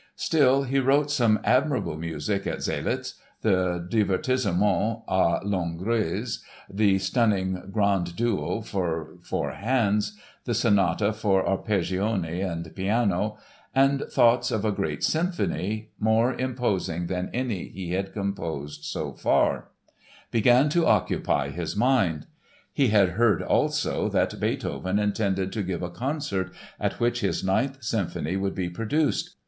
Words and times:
Still, 0.15 0.63
he 0.63 0.79
wrote 0.79 1.11
some 1.11 1.39
admirable 1.43 1.95
music 1.95 2.47
at 2.47 2.63
Zseliz—the 2.63 3.87
Divertissement 3.87 5.05
à 5.05 5.43
l'Hongroise, 5.45 6.39
the 6.67 6.97
stunning 6.97 7.65
Grand 7.71 8.15
Duo 8.15 8.61
for 8.61 9.19
four 9.21 9.51
hands, 9.51 10.17
the 10.45 10.55
sonata 10.55 11.13
for 11.13 11.45
arpeggione 11.47 12.41
and 12.43 12.75
piano; 12.75 13.37
and 13.75 14.01
thoughts 14.09 14.49
of 14.49 14.65
a 14.65 14.71
great 14.71 15.03
symphony, 15.03 15.91
more 15.99 16.33
imposing 16.33 17.05
than 17.05 17.29
any 17.31 17.67
he 17.69 17.91
had 17.91 18.11
composed 18.11 18.83
so 18.85 19.13
far, 19.13 19.67
began 20.31 20.67
to 20.69 20.87
occupy 20.87 21.49
his 21.51 21.75
mind. 21.75 22.25
He 22.73 22.87
had 22.87 23.09
heard, 23.09 23.43
also, 23.43 24.09
that 24.09 24.39
Beethoven 24.39 24.97
intended 24.97 25.53
to 25.53 25.61
give 25.61 25.83
a 25.83 25.91
concert 25.91 26.51
at 26.79 26.99
which 26.99 27.19
his 27.19 27.43
Ninth 27.43 27.83
Symphony 27.83 28.35
would 28.35 28.55
be 28.55 28.67
produced. 28.67 29.35